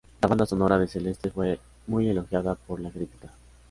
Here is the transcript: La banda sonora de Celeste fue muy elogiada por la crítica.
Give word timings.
La 0.19 0.27
banda 0.27 0.47
sonora 0.47 0.79
de 0.79 0.87
Celeste 0.87 1.29
fue 1.29 1.59
muy 1.85 2.09
elogiada 2.09 2.55
por 2.55 2.79
la 2.79 2.89
crítica. 2.89 3.29